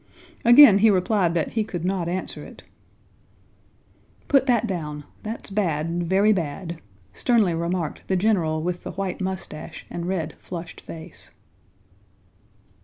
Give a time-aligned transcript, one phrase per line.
[0.43, 2.63] Again he replied that he could not answer it.
[4.27, 6.01] "Put that down, that's bad...
[6.09, 6.81] very bad,"
[7.13, 11.29] sternly remarked the general with the white mustache and red flushed face.